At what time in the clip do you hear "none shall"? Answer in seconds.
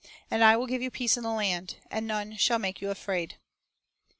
2.07-2.57